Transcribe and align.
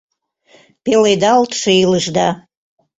Пеледалтше 0.83 1.71
илышда 1.83 2.27